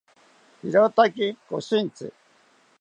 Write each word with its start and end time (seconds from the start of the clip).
irotaki 0.67 1.27
koshintzi 1.47 2.07